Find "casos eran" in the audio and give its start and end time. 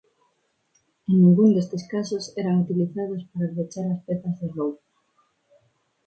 1.87-2.61